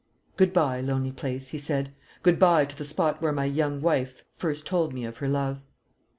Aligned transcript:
"Good 0.35 0.51
bye, 0.51 0.81
lonely 0.81 1.11
place," 1.11 1.49
he 1.49 1.59
said; 1.59 1.93
"good 2.23 2.39
bye 2.39 2.65
to 2.65 2.75
the 2.75 2.83
spot 2.83 3.21
where 3.21 3.31
my 3.31 3.45
young 3.45 3.81
wife 3.83 4.23
first 4.35 4.65
told 4.65 4.95
me 4.95 5.05
of 5.05 5.17
her 5.17 5.27
love." 5.29 5.61